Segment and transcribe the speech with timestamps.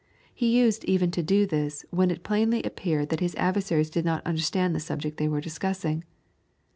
[0.33, 4.25] He used even to do this when it plainly appeared that his adversaries did not
[4.25, 6.03] understand the subject they were discussing.